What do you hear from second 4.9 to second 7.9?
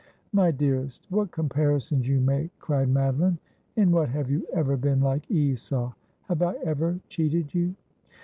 like Esau? Have I ever cheated you